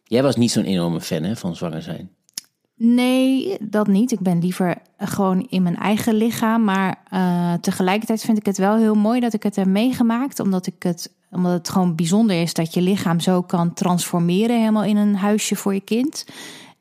[0.05, 2.11] Jij was niet zo'n enorme fan hè, van zwanger zijn.
[2.75, 4.13] Nee, dat niet.
[4.13, 6.65] Ik ben liever gewoon in mijn eigen lichaam.
[6.65, 10.41] Maar uh, tegelijkertijd vind ik het wel heel mooi dat ik het heb meegemaakt.
[10.41, 14.59] Omdat, ik het, omdat het gewoon bijzonder is dat je lichaam zo kan transformeren.
[14.59, 16.25] Helemaal in een huisje voor je kind.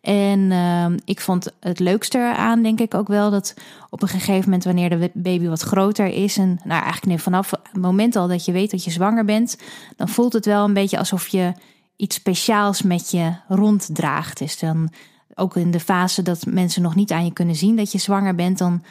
[0.01, 3.53] En uh, ik vond het leukste aan, denk ik ook wel, dat
[3.89, 7.81] op een gegeven moment, wanneer de baby wat groter is, en nou eigenlijk vanaf het
[7.81, 9.57] moment al dat je weet dat je zwanger bent,
[9.95, 11.53] dan voelt het wel een beetje alsof je
[11.95, 14.37] iets speciaals met je ronddraagt.
[14.37, 14.89] Dus dan
[15.35, 18.35] ook in de fase dat mensen nog niet aan je kunnen zien dat je zwanger
[18.35, 18.83] bent, dan,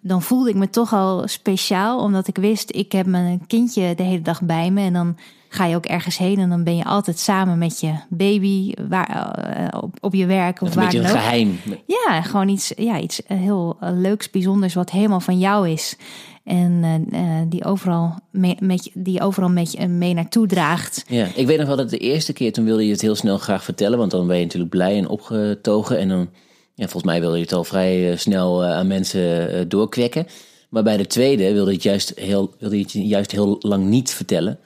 [0.00, 4.02] dan voelde ik me toch al speciaal, omdat ik wist, ik heb mijn kindje de
[4.02, 5.16] hele dag bij me en dan
[5.48, 9.34] ga je ook ergens heen en dan ben je altijd samen met je baby waar,
[9.34, 11.16] eh, op, op je werk of waar een dan ook.
[11.16, 11.58] geheim.
[11.86, 15.96] Ja, gewoon iets, ja, iets heel eh, leuks, bijzonders, wat helemaal van jou is.
[16.44, 21.04] En eh, eh, die overal mee, met je, die overal met je mee naartoe draagt.
[21.08, 23.38] Ja, ik weet nog wel dat de eerste keer toen wilde je het heel snel
[23.38, 25.98] graag vertellen, want dan ben je natuurlijk blij en opgetogen.
[25.98, 26.28] En dan,
[26.74, 30.26] ja, volgens mij wilde je het al vrij eh, snel eh, aan mensen eh, doorkwekken.
[30.68, 33.84] Maar bij de tweede wilde je het juist heel, wilde je het juist heel lang
[33.84, 34.58] niet vertellen.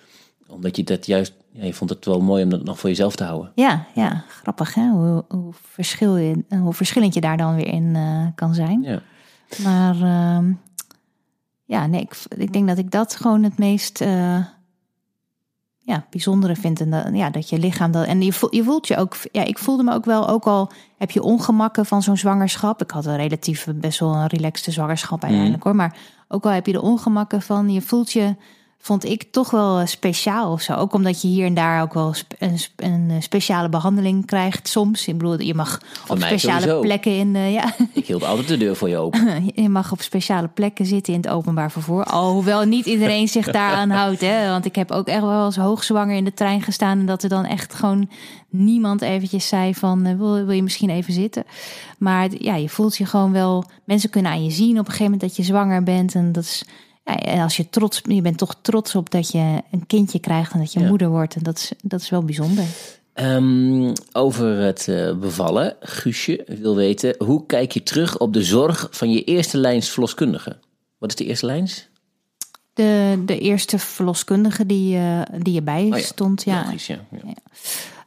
[0.47, 3.17] Omdat je dat juist, ja, je vond het wel mooi om dat nog voor jezelf
[3.17, 3.53] te houden.
[3.55, 7.97] Ja, ja, grappig hè, hoe, hoe, verschil je, hoe verschillend je daar dan weer in
[8.35, 8.83] kan zijn.
[8.83, 9.03] Ja.
[9.63, 10.53] Maar ehm,
[11.65, 14.05] ja, nee, ik, ik denk dat ik dat gewoon het meest
[15.89, 16.81] ja, bijzondere vind.
[16.81, 18.07] En dat, ja, dat je lichaam dat.
[18.07, 19.17] En je voelt, je voelt je ook.
[19.33, 22.83] Ja, ik voelde me ook wel, ook al heb je ongemakken van zo'n zwangerschap.
[22.83, 25.75] Ik had een relatief best wel een relaxte zwangerschap uiteindelijk hoor.
[25.75, 25.97] Maar
[26.29, 28.37] ook al heb je de ongemakken van, je voelt je.
[28.81, 30.75] Vond ik toch wel eh, speciaal of zo.
[30.75, 35.07] Ook omdat je hier en daar ook wel een, een eh, speciale behandeling krijgt soms.
[35.07, 36.81] Ik bedoel, je mag op speciale sowieso.
[36.81, 37.37] plekken in.
[37.37, 39.45] eh, ja, Ik hield altijd de deur voor je open.
[39.63, 42.05] je mag op speciale plekken zitten in het openbaar vervoer.
[42.05, 44.21] Alhoewel niet iedereen zich daaraan houdt.
[44.21, 44.49] Hè?
[44.49, 46.99] Want ik heb ook echt wel eens hoogzwanger in de trein gestaan.
[46.99, 48.11] En dat er dan echt gewoon
[48.49, 50.19] niemand eventjes zei van...
[50.19, 51.45] wil, wil je misschien even zitten?
[51.99, 53.65] Maar ja, je voelt je gewoon wel...
[53.85, 56.15] Mensen kunnen aan je zien op een gegeven moment dat je zwanger bent.
[56.15, 56.65] En dat is...
[57.17, 58.01] En als je trots...
[58.05, 60.89] Je bent toch trots op dat je een kindje krijgt en dat je Ja.
[60.89, 61.35] moeder wordt.
[61.35, 62.65] En dat is, dat is wel bijzonder.
[63.15, 65.77] Ehm, over het eh, bevallen.
[65.81, 70.59] Guusje wil weten, hoe kijk je terug op de zorg van je eerste lijns verloskundige?
[70.99, 71.89] Wat is de eerste lijns?
[72.73, 76.43] De, de eerste verloskundige die, eh, die erbij Oh ja, stond.
[76.43, 76.99] Ja, Logisch, ja.
[77.11, 77.35] ja.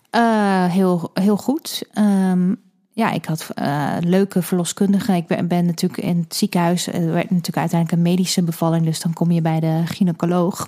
[0.09, 1.83] Eh, heel, heel goed.
[1.93, 2.53] Ehm,
[2.93, 5.15] ja, ik had eh, leuke verloskundigen.
[5.15, 6.87] Ik ben, ben natuurlijk in het ziekenhuis.
[6.87, 8.85] Er werd natuurlijk uiteindelijk een medische bevalling.
[8.85, 10.67] Dus dan kom je bij de gynaecoloog.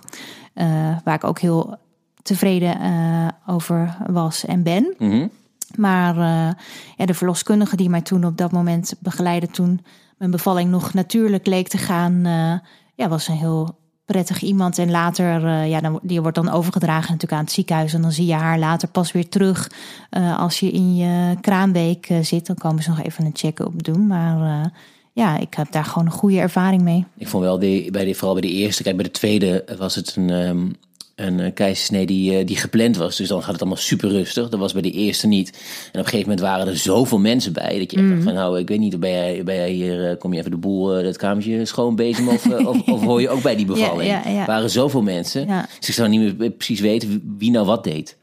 [0.53, 1.77] eh, waar ik ook heel
[2.21, 4.93] tevreden eh, over was en ben.
[4.97, 5.27] Mhm.
[5.75, 6.53] Maar eh,
[6.97, 9.47] ja, de verloskundige die mij toen op dat moment begeleidde...
[9.47, 9.81] toen
[10.17, 12.25] mijn bevalling nog natuurlijk leek te gaan...
[12.25, 14.77] eh, ja, was een heel prettig iemand.
[14.77, 17.93] En later, eh, ja, dan, die wordt dan overgedragen natuurlijk aan het ziekenhuis.
[17.93, 19.71] En dan zie je haar later pas weer terug.
[20.09, 23.83] Eh, als je in je kraamweek eh, zit, dan komen ze nog even een check-up
[23.83, 24.07] doen.
[24.07, 24.71] Maar
[25.13, 27.05] ja, ik heb daar gewoon een goede ervaring mee.
[27.17, 29.95] Ik vond wel, die, bij die, vooral bij de eerste, kijk bij de tweede was
[29.95, 30.67] het een, ehm,
[31.15, 33.15] een eh, keizersnee die, eh, die gepland was.
[33.15, 34.49] Dus dan gaat het allemaal super rustig.
[34.49, 35.49] Dat was bij de eerste niet.
[35.49, 35.55] En
[35.89, 37.79] op een gegeven moment waren er zoveel mensen bij.
[37.79, 40.17] Dat je echt dacht van, nou, ik weet niet, ben jij, ben jij hier, eh,
[40.17, 42.27] kom je even de boel, dat kamertje schoon bezig?
[42.27, 44.09] Of, of, of hoor je ook bij die bevalling?
[44.09, 44.39] Ja, ja, ja.
[44.41, 45.47] Er waren zoveel mensen.
[45.79, 48.17] Dus ik zou niet meer precies weten wie- nou wat deed.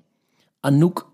[0.61, 1.09] Anouk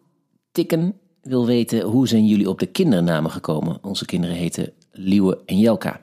[0.53, 3.79] Tikken wil weten, hoe zijn jullie op de kindernamen gekomen?
[3.83, 6.01] Onze kinderen heten Liewe en Jelka.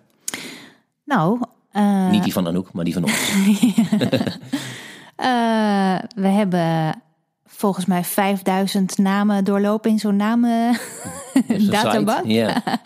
[1.05, 1.39] Nou,
[2.11, 3.31] Niet die van Anouk, maar die van ons.
[5.23, 6.95] eh, we hebben
[7.45, 10.73] volgens mij 5000 namen doorlopen in zo'n namen
[11.47, 12.17] Zo'n databank.
[12.25, 12.61] site, Ja.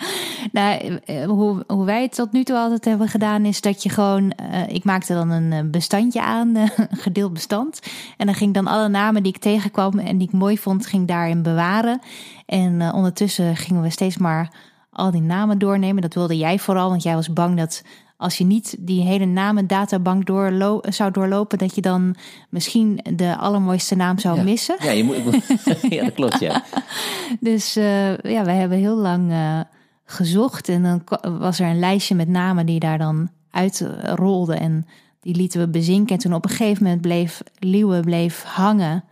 [0.52, 3.90] Nou, eh, hoe, hoe wij het tot nu toe altijd hebben gedaan, is dat je
[3.90, 4.32] gewoon.
[4.32, 7.80] eh, ik maakte dan een bestandje aan, een gedeeld bestand.
[8.18, 10.86] En dan ging ik dan alle namen die ik tegenkwam en die ik mooi vond,
[10.86, 12.00] ging daarin bewaren.
[12.46, 14.52] En ondertussen gingen we steeds maar
[14.92, 16.02] al die namen doornemen.
[16.02, 17.84] Dat wilde jij vooral, want jij was bang dat.
[18.18, 22.16] Als je niet die hele namen databank doorlo zou doorlopen, dat je dan
[22.50, 24.44] misschien de allermooiste naam zou Ja.
[24.44, 24.76] missen.
[24.80, 25.16] Ja, je moet,
[25.96, 26.64] ja, dat klopt, ja.
[27.40, 29.60] Dus eh, ja, we hebben heel lang eh,
[30.06, 30.70] gezocht.
[30.70, 31.04] En dan
[31.40, 34.60] was er een lijstje met namen die daar dan uitrolden.
[34.60, 34.86] En
[35.22, 36.16] die lieten we bezinken.
[36.16, 39.04] En toen op een gegeven moment bleef Liewe bleef hangen.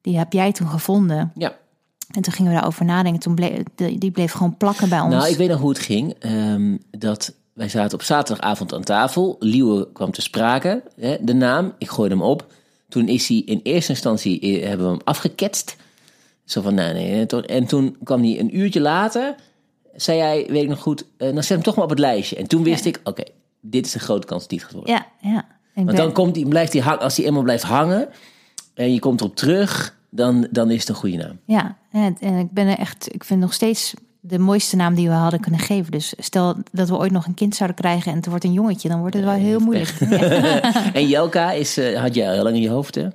[0.00, 1.32] Die heb jij toen gevonden.
[1.34, 1.58] ja.
[2.10, 3.20] En toen gingen we daarover nadenken.
[3.20, 5.14] Toen bleef, die bleef gewoon plakken bij ons.
[5.14, 6.14] Nou, ik weet nog hoe het ging.
[6.18, 9.36] Ehm, dat wij zaten op zaterdagavond aan tafel.
[9.38, 11.74] Liewe kwam te sprake, hè, de naam.
[11.78, 12.52] Ik gooide hem op.
[12.88, 15.76] Toen is hij in eerste instantie, eh, hebben we hem afgeketst.
[16.44, 17.26] Zo van, nee, nee.
[17.26, 17.42] nee.
[17.46, 19.34] En toen kwam hij een uurtje later,
[19.94, 22.36] zei hij, weet ik nog goed, eh, dan zet hem toch maar op het lijstje.
[22.36, 23.22] En toen wist ik, oké,
[23.60, 24.94] dit is een grote kans die het gaat worden.
[24.94, 25.46] Ja, ja.
[25.74, 28.08] Want ben- dan komt die, blijft die, hang- als die eenmaal blijft hangen
[28.74, 31.38] en je komt erop terug, dan, dan is het een goede naam.
[31.44, 35.08] Ja, en, en ik ben er echt, ik vind nog steeds de mooiste naam die
[35.08, 35.92] we hadden kunnen geven.
[35.92, 38.88] Dus stel dat we ooit nog een kind zouden krijgen en het wordt een jongetje,
[38.88, 39.94] dan wordt het wel heel moeilijk.
[40.10, 40.72] Ja.
[40.92, 43.08] En Jelka is, eh, had jij al lang in je hoofd, hè?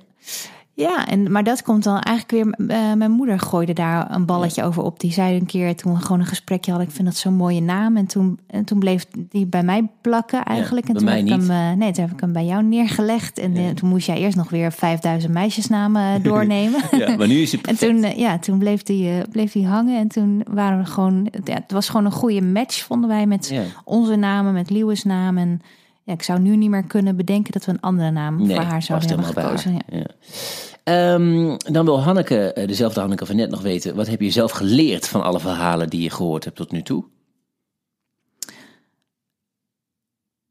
[0.76, 2.68] Ja, en, maar dat komt dan eigenlijk weer.
[2.68, 5.00] eh, mijn moeder gooide daar een balletje over op.
[5.00, 7.60] Die zei een keer toen we gewoon een gesprekje hadden: Ik vind dat zo'n mooie
[7.60, 7.96] naam.
[7.96, 10.88] En toen, en toen bleef die bij mij plakken eigenlijk.
[10.88, 12.44] Ja, en bij toen mij heb ik hem, eh, nee, toen heb ik hem bij
[12.44, 13.38] jou neergelegd.
[13.38, 16.80] En eh, toen moest jij eerst nog weer 5000 meisjesnamen doornemen.
[16.90, 19.98] Ja, maar nu is hij En toen, ja, toen bleef die, bleef die hangen.
[19.98, 21.28] En toen waren we gewoon.
[21.44, 25.38] Ja, het was gewoon een goede match, vonden wij, met onze namen, met Lewis' naam.
[25.38, 25.60] En
[26.06, 28.64] ja, ik zou nu niet meer kunnen bedenken dat we een andere naam Nee, voor
[28.64, 29.72] haar zouden hebben gekozen.
[29.72, 29.80] Ja.
[29.88, 30.00] haar.
[30.00, 31.14] Ja.
[31.14, 33.94] Ehm, dan wil Hanneke, eh, dezelfde Hanneke van net, nog weten...
[33.94, 37.04] wat heb je zelf geleerd van alle verhalen die je gehoord hebt tot nu toe?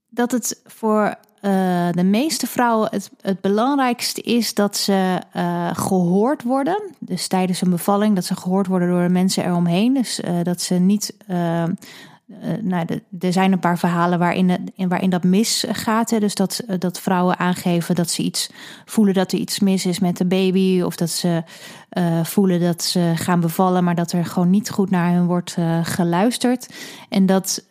[0.10, 6.44] dat het voor eh, de meeste vrouwen het, het belangrijkste is dat ze eh, gehoord
[6.44, 6.82] worden.
[7.00, 9.94] Dus tijdens een bevalling, dat ze gehoord worden door de mensen eromheen.
[9.94, 11.15] Dus dat ze niet.
[12.28, 12.86] Eh, nou,
[13.20, 16.10] er zijn een paar verhalen waarin, waarin dat misgaat.
[16.10, 16.20] Hè.
[16.20, 18.50] Dus dat, eh, dat vrouwen aangeven dat ze iets
[18.86, 20.82] voelen dat er iets mis is met de baby.
[20.82, 21.44] Of dat ze
[21.90, 25.58] eh, voelen dat ze gaan bevallen, maar dat er gewoon niet goed naar hun wordt
[25.82, 26.74] geluisterd.
[27.10, 27.66] En dat,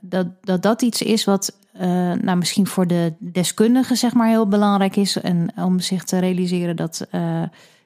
[0.00, 1.58] dat, dat dat iets is wat
[2.22, 5.20] nou, misschien voor de deskundigen zeg maar, heel belangrijk is.
[5.20, 7.06] En om zich te realiseren dat,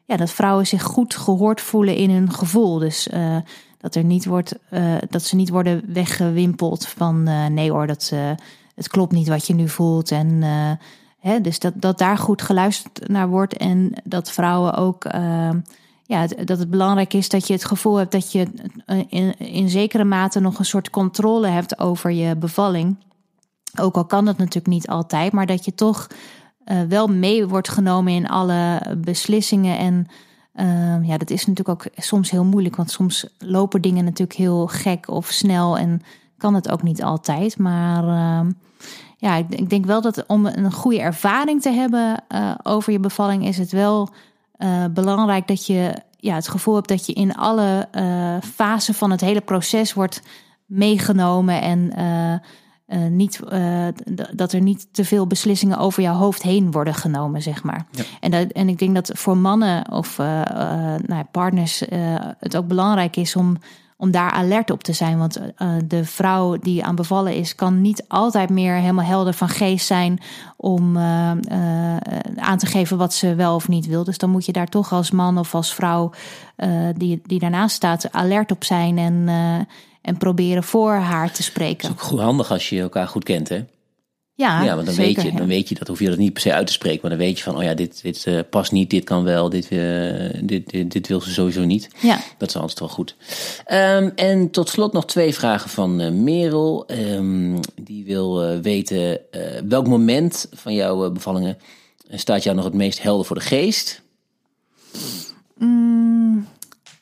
[0.05, 2.79] ja, dat vrouwen zich goed gehoord voelen in hun gevoel.
[2.79, 3.09] Dus
[3.81, 8.11] dat, er niet wordt, eh, dat ze niet worden weggewimpeld van eh, nee hoor, dat,
[8.13, 8.31] eh,
[8.75, 10.11] het klopt niet wat je nu voelt.
[10.11, 10.43] En
[11.19, 13.57] hè, dus dat, dat daar goed geluisterd naar wordt.
[13.57, 15.05] En dat vrouwen ook.
[16.03, 18.49] ja, dat het belangrijk is dat je het gevoel hebt dat je
[19.09, 22.97] in, in zekere mate nog een soort controle hebt over je bevalling.
[23.81, 26.07] Ook al kan dat natuurlijk niet altijd, maar dat je toch
[26.89, 29.79] wel mee wordt genomen in alle beslissingen.
[29.79, 30.07] En
[30.53, 34.67] eh, ja, dat is natuurlijk ook soms heel moeilijk, want soms lopen dingen natuurlijk heel
[34.67, 36.03] gek of snel en
[36.41, 37.59] kan het ook niet altijd.
[37.59, 38.49] Maar eh,
[39.17, 43.01] ja, ik, ik denk wel dat om een goede ervaring te hebben eh, over je
[43.01, 44.09] bevalling, is het wel
[44.53, 49.11] eh, belangrijk dat je ja, het gevoel hebt dat je in alle eh fasen van
[49.11, 50.23] het hele proces wordt
[50.67, 51.93] meegenomen en
[52.91, 53.87] eh, niet, eh,
[54.33, 57.87] dat er niet te veel beslissingen over jouw hoofd heen worden genomen, zeg maar.
[58.21, 61.83] En, dat, en ik denk dat voor mannen of eh, nou, ja, partners
[62.39, 63.57] het ook belangrijk is om,
[63.97, 65.19] om daar alert op te zijn.
[65.19, 65.41] Want
[65.85, 70.21] de vrouw die aan bevallen is, kan niet altijd meer helemaal helder van geest zijn
[70.57, 70.99] om
[72.37, 74.05] aan te geven wat ze wel of niet wil.
[74.05, 76.11] Dus dan moet je daar toch als man of als vrouw
[76.97, 79.29] die, die daarnaast staat alert op zijn en,
[80.03, 81.89] en proberen voor haar te spreken.
[81.89, 83.65] Het is ook goed handig als je elkaar goed kent, hè?
[84.41, 86.33] Ja, ja, want dan, zeker, weet je, dan weet je dat, hoef je dat niet
[86.33, 86.99] per se uit te spreken.
[87.01, 89.49] Maar dan weet je van, oh ja, dit, dit eh, past niet, dit kan wel,
[89.49, 91.89] dit, eh, dit, dit, dit wil ze sowieso niet.
[92.01, 92.21] Ja.
[92.39, 93.17] Dat is altijd wel goed.
[93.65, 96.87] Ehm, en tot slot nog twee vragen van eh, Merel.
[96.87, 99.21] Ehm, die wil weten,
[99.69, 101.59] welk moment van jouw bevallingen
[102.09, 104.03] staat jou nog het meest helder voor de geest?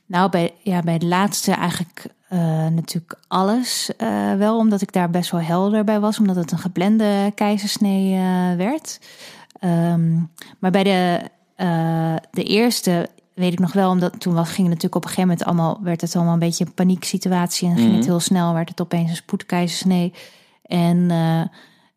[0.06, 5.10] Nou, bij, ja, bij het laatste eigenlijk eh, natuurlijk alles eh, wel, omdat ik daar
[5.10, 9.00] best wel helder bij was, omdat het een geplande keizersnee eh, werd.
[9.60, 10.14] Ehm,
[10.58, 11.20] maar bij de,
[12.30, 15.28] de eerste weet ik nog wel, omdat toen was, ging het natuurlijk op een gegeven
[15.28, 18.68] moment allemaal, werd het allemaal een beetje een panieksituatie en ging het heel snel, werd
[18.68, 20.12] het opeens een spoedkeizersnee.
[20.62, 21.10] En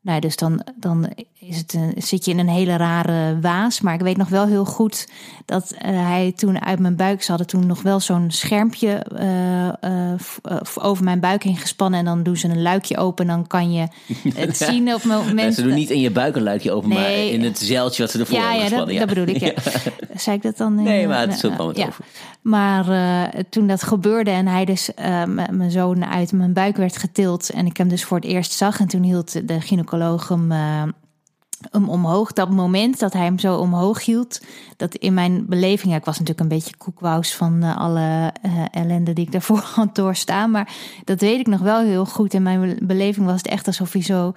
[0.01, 1.09] nou, dus dan, dan
[1.39, 3.81] is het een, zit je in een hele rare waas.
[3.81, 5.07] Maar ik weet nog wel heel goed
[5.45, 7.21] dat eh, hij toen uit mijn buik...
[7.23, 9.67] ze hadden toen nog wel zo'n schermpje eh,
[10.13, 10.19] eh,
[10.81, 11.99] over mijn buik heen gespannen...
[11.99, 13.87] en dan doen ze een luikje open en dan kan je
[14.35, 15.39] het zien op moment...
[15.39, 18.11] Ja, ze doen niet in je buik een luikje open, maar in het zeiltje wat
[18.11, 19.07] ze ervoor Ja, hebben ja, dat, gespannen.
[19.07, 19.61] dat bedoel ik.
[20.21, 20.77] Zei ik dat dan?
[20.77, 21.87] in- Nee, maar het is ook wel ja.
[21.87, 22.05] over.
[22.41, 22.85] Maar
[23.49, 24.89] toen dat gebeurde en hij dus
[25.49, 28.79] mijn zoon uit mijn buik werd getild en ik hem dus voor het eerst zag
[28.79, 29.89] en toen hield de gynaecoloog
[30.30, 30.88] hem, eh,
[31.71, 32.34] hem omhoog.
[32.34, 34.41] Dat moment dat hij hem zo omhoog hield,
[34.78, 38.52] dat in mijn beleving, ja, ik was natuurlijk een beetje koekwous van eh, alle eh,
[38.71, 42.34] ellende die ik daarvoor had doorstaan, maar dat weet ik nog wel heel goed.
[42.34, 44.34] In mijn beleving was het echt alsof hij zo,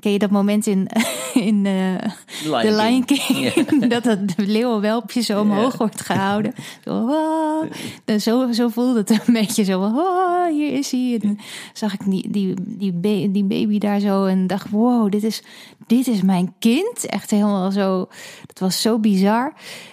[0.00, 0.88] ken je dat moment in,
[1.48, 2.10] in eh,
[2.44, 3.52] Lion de Lion King.
[3.94, 6.54] Dat het leeuwenwelpje zo omhoog wordt gehouden.
[6.84, 7.70] Zo, ah.
[8.04, 11.18] En zo, zo voelde het een beetje zo, ah, hier is hij.
[11.22, 11.38] En
[11.72, 15.42] zag ik die, die, die, die baby daar zo en dacht, wow, dit is,
[15.86, 17.06] dit is mijn kind.
[17.06, 18.08] Echt helemaal zo,
[18.46, 19.52] dat was zo bizar.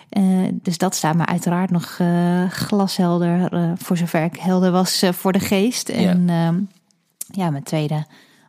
[0.10, 5.04] Eh, dus dat staat me uiteraard nog eh, glashelder, eh, voor zover ik helder was
[5.12, 5.90] voor de geest.
[5.90, 6.54] En ja,
[7.32, 8.06] ja mijn tweede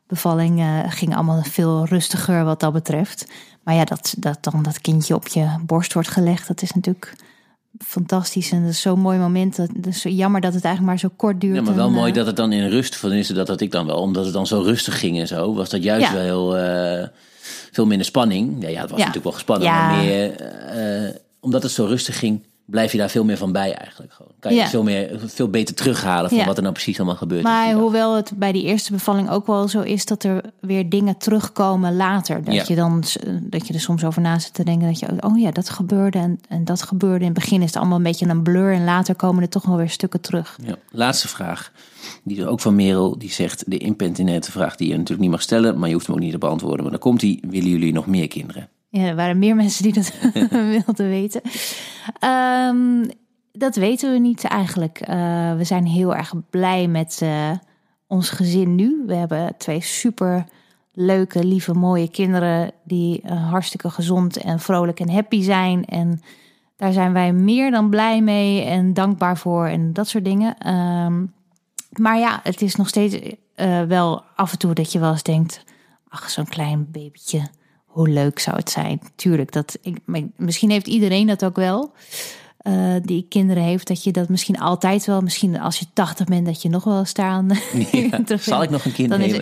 [0.07, 3.27] bevalling ging allemaal veel rustiger wat dat betreft.
[3.63, 7.15] Maar ja, dat, dat dan dat kindje op je borst wordt gelegd, dat is natuurlijk
[7.79, 8.51] fantastisch.
[8.53, 9.57] En dat is zo'n mooi moment.
[9.57, 11.57] Dat, dat is jammer dat het eigenlijk maar zo kort duurt.
[11.57, 13.87] Ja, maar wel en, mooi dat het dan in rust, tenminste dat had ik dan
[13.87, 16.13] wel, omdat het dan zo rustig ging en zo, was dat juist Ja.
[16.13, 17.11] wel heel,
[17.71, 18.63] veel minder spanning.
[18.63, 22.43] Ja, ja, het was natuurlijk wel gespannen, maar meer, eh, omdat het zo rustig ging,
[22.65, 24.33] blijf je daar veel meer van bij eigenlijk gewoon.
[24.39, 24.67] Kan je Ja.
[24.69, 26.45] veel, meer, veel beter terughalen van Ja.
[26.47, 27.43] wat er nou precies allemaal gebeurt.
[27.43, 31.17] Maar hoewel het bij die eerste bevalling ook wel zo is dat er weer dingen
[31.19, 32.45] terugkomen later.
[32.45, 32.65] Dat Ja.
[32.67, 33.03] je dan
[33.41, 36.19] dat je er soms over na zit te denken dat je oh ja, dat gebeurde
[36.19, 37.19] en, en dat gebeurde.
[37.25, 39.65] In het begin is het allemaal een beetje een blur en later komen er toch
[39.67, 40.59] wel weer stukken terug.
[40.65, 41.73] Ja, laatste vraag.
[42.25, 43.19] Die is ook van Merel.
[43.19, 45.79] Die zegt de impertinente vraag die je natuurlijk niet mag stellen.
[45.79, 46.81] Maar je hoeft hem ook niet te beantwoorden.
[46.83, 47.43] Maar dan komt die.
[47.49, 48.69] Willen jullie nog meer kinderen?
[48.93, 50.13] Ja, er waren meer mensen die dat
[50.85, 51.41] wilden weten.
[52.19, 53.05] Ehm,
[53.53, 55.01] dat weten we niet eigenlijk.
[55.01, 57.51] Eh, we zijn heel erg blij met eh,
[58.07, 59.03] ons gezin nu.
[59.07, 60.45] We hebben twee super
[60.93, 65.85] leuke, lieve, mooie kinderen die eh, hartstikke gezond en vrolijk en happy zijn.
[65.85, 66.21] En
[66.77, 70.59] daar zijn wij meer dan blij mee en dankbaar voor en dat soort dingen.
[70.59, 71.25] Ehm,
[71.91, 73.19] maar ja, het is nog steeds
[73.89, 75.65] wel af en toe dat je wel eens denkt:
[76.09, 77.49] ach, zo'n klein babytje
[77.93, 79.01] hoe leuk zou het zijn?
[79.17, 79.97] Tuurlijk, dat ik,
[80.37, 81.93] misschien heeft iedereen dat ook wel.
[82.59, 86.47] eh, die kinderen heeft, dat je dat misschien altijd wel, misschien als je 80 bent,
[86.47, 87.49] dat je nog wel staan.
[87.93, 89.39] Ja, zal ik nog een kind Dan nee,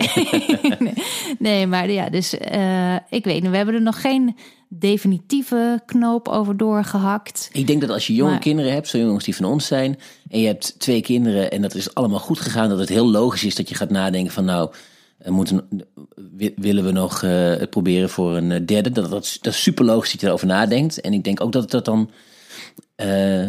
[1.39, 4.35] nee, maar ja, dus eh, ik weet niet, we hebben er nog geen
[4.69, 7.49] definitieve knoop over doorgehakt.
[7.51, 9.65] Ik denk dat als je jonge Maar- kinderen hebt, zo jong als die van ons
[9.67, 13.09] zijn, en je hebt twee kinderen en dat is allemaal goed gegaan, dat het heel
[13.11, 14.71] logisch is dat je gaat nadenken van nou,
[15.25, 15.67] moeten,
[16.37, 18.91] wi- willen we nog eh, het proberen voor een eh, derde?
[18.91, 21.01] Dat, dat, is- dat is super logisch dat je erover nadenkt.
[21.01, 22.09] En ik denk ook dat dat dan,
[22.95, 23.47] eh,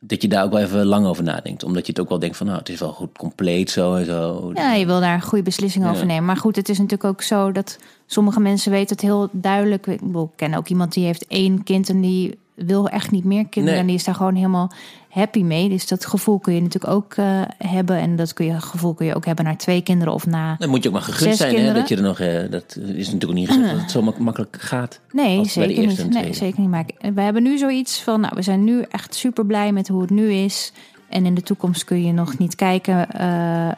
[0.00, 1.64] dat je daar ook wel even lang over nadenkt.
[1.64, 4.04] Omdat je het ook wel denkt van nou, het is wel goed compleet zo en
[4.04, 4.50] zo.
[4.54, 6.24] Ja, je wil daar een goede beslissing over nemen.
[6.24, 9.86] Maar goed, het is natuurlijk ook zo dat sommige mensen weten het heel duidelijk.
[9.86, 13.24] Ik, bedoel, ik ken ook iemand die heeft één kind en die wil echt niet
[13.24, 13.64] meer kinderen.
[13.70, 13.80] Nee.
[13.80, 14.72] En die is daar gewoon helemaal
[15.08, 15.68] happy mee.
[15.68, 17.96] Dus dat gevoel kun je natuurlijk ook eh, hebben.
[17.98, 20.56] En dat kun je, gevoel kun je ook hebben naar twee kinderen of na...
[20.58, 23.06] Dan moet je ook maar gegund zijn, hè, dat je er nog, eh, dat is
[23.06, 25.00] natuurlijk niet gezegd dat het zo mak- makkelijk gaat.
[25.12, 26.10] Nee, zeker niet.
[26.10, 26.70] Nee, zeker niet.
[26.70, 30.00] Maar we hebben nu zoiets van, nou, we zijn nu echt super blij met hoe
[30.00, 30.72] het nu is.
[31.08, 33.10] En in de toekomst kun je nog niet kijken.
[33.10, 33.68] eh,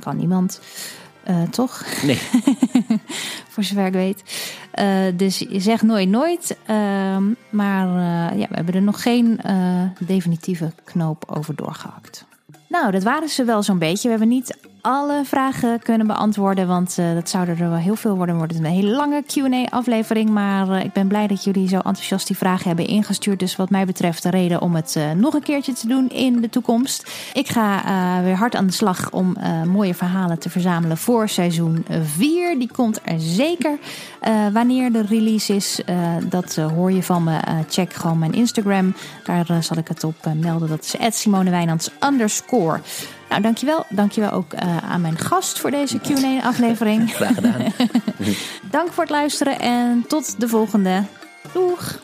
[0.00, 0.60] kan niemand,
[1.24, 1.84] eh, toch?
[2.02, 2.18] Nee,
[3.52, 4.22] Voor zover ik weet.
[4.70, 6.56] Eh, dus je zegt nooit nooit.
[6.66, 9.40] Ehm, maar eh, ja, we hebben er nog geen
[9.98, 12.24] definitieve knoop over doorgehakt.
[12.68, 14.02] Nou, dat waren ze wel zo'n beetje.
[14.02, 18.16] We hebben niet alle vragen kunnen beantwoorden, want eh, dat zouden er wel heel veel
[18.16, 18.36] worden.
[18.36, 22.26] Wordt het een hele lange Q&A-aflevering, maar eh, ik ben blij dat jullie zo enthousiast
[22.26, 23.38] die vragen hebben ingestuurd.
[23.38, 26.40] Dus wat mij betreft de reden om het eh, nog een keertje te doen in
[26.40, 27.10] de toekomst.
[27.32, 27.82] Ik ga
[28.22, 32.58] weer hard aan de slag om mooie verhalen te verzamelen voor seizoen 4.
[32.58, 33.78] Die komt er zeker.
[34.52, 35.80] Wanneer de release is,
[36.28, 37.38] dat hoor je van me.
[37.68, 38.94] Check gewoon mijn Instagram.
[39.24, 40.68] Daar zal ik het op melden.
[40.68, 41.90] Dat is Simone Wijnands.
[43.34, 43.84] Nou, dankjewel.
[43.88, 47.14] Dankjewel ook eh, aan mijn gast voor deze Q&A-aflevering.
[47.14, 47.62] graag gedaan.
[48.70, 51.02] Dank voor het luisteren en tot de volgende.
[51.52, 51.98] Doeg!